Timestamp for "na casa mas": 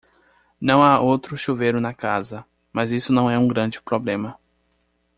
1.79-2.91